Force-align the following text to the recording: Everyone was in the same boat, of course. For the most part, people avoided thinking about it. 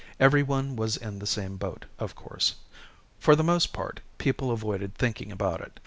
Everyone 0.19 0.75
was 0.75 0.97
in 0.97 1.19
the 1.19 1.27
same 1.27 1.57
boat, 1.57 1.85
of 1.99 2.15
course. 2.15 2.55
For 3.19 3.35
the 3.35 3.43
most 3.43 3.71
part, 3.71 3.99
people 4.17 4.49
avoided 4.49 4.95
thinking 4.95 5.31
about 5.31 5.61
it. 5.61 5.79